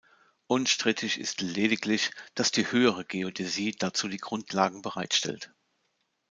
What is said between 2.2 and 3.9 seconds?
dass die Höhere Geodäsie